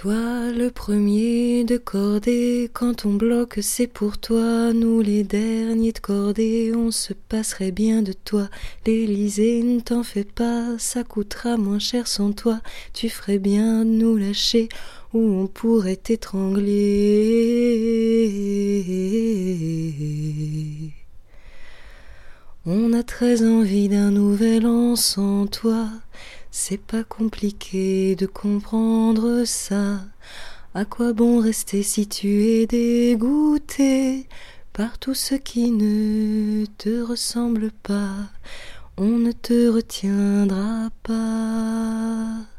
[0.00, 4.72] Toi, le premier de cordée, quand on bloque, c'est pour toi.
[4.72, 8.48] Nous, les derniers de cordée, on se passerait bien de toi.
[8.86, 12.60] L'Élysée, ne t'en fais pas, ça coûtera moins cher sans toi.
[12.92, 14.68] Tu ferais bien de nous lâcher,
[15.14, 16.68] ou on pourrait t'étrangler.
[22.66, 25.88] On a très envie d'un nouvel an sans toi.
[26.60, 30.00] C'est pas compliqué de comprendre ça.
[30.74, 34.26] À quoi bon rester si tu es dégoûté
[34.72, 38.16] par tout ce qui ne te ressemble pas?
[38.96, 42.57] On ne te retiendra pas.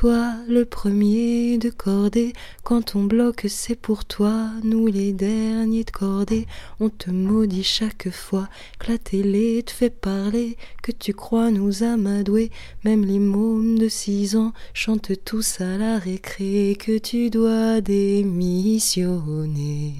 [0.00, 4.48] Toi, le premier de cordée, quand on bloque, c'est pour toi.
[4.62, 6.46] Nous, les derniers de cordée,
[6.78, 11.82] on te maudit chaque fois que la télé te fait parler, que tu crois nous
[11.82, 12.52] amadouer.
[12.84, 19.94] Même les mômes de six ans chantent tous à la récré que tu dois démissionner.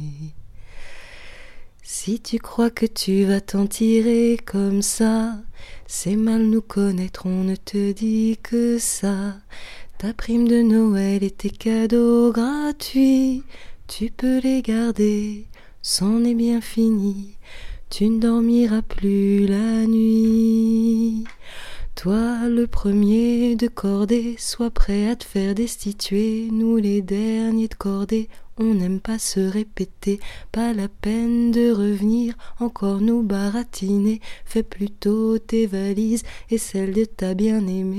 [1.82, 5.38] Si tu crois que tu vas t'en tirer comme ça,
[5.86, 9.36] c'est mal nous connaître, on ne te dit que ça.
[9.98, 13.42] Ta prime de Noël et tes cadeaux gratuits,
[13.88, 15.46] tu peux les garder,
[15.82, 17.34] c'en est bien fini,
[17.90, 21.24] tu ne dormiras plus la nuit.
[21.96, 26.46] Toi, le premier de cordée, sois prêt à te faire destituer.
[26.52, 30.20] Nous, les derniers de cordée, on n'aime pas se répéter.
[30.52, 34.20] Pas la peine de revenir, encore nous baratiner.
[34.44, 37.96] Fais plutôt tes valises et celles de ta bien-aimée.